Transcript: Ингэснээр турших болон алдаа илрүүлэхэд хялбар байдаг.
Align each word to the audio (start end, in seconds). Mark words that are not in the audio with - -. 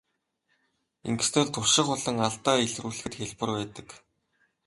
Ингэснээр 1.07 1.47
турших 1.55 1.85
болон 1.93 2.17
алдаа 2.27 2.55
илрүүлэхэд 2.67 3.13
хялбар 3.17 3.49
байдаг. 3.57 3.87